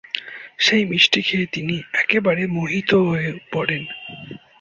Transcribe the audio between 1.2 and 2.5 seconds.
খেয়ে তিনি একেবারে